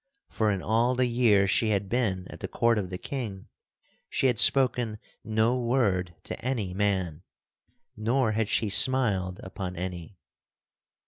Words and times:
For 0.29 0.49
in 0.49 0.63
all 0.63 0.95
the 0.95 1.05
year 1.05 1.45
she 1.47 1.69
had 1.69 1.87
been 1.87 2.25
at 2.31 2.39
the 2.39 2.47
court 2.47 2.79
of 2.79 2.89
the 2.89 2.97
King, 2.97 3.49
she 4.09 4.25
had 4.25 4.39
spoken 4.39 4.97
no 5.23 5.59
word 5.59 6.15
to 6.23 6.43
any 6.43 6.73
man, 6.73 7.21
nor 7.95 8.31
had 8.31 8.49
she 8.49 8.67
smiled 8.67 9.39
upon 9.43 9.75
any. 9.75 10.17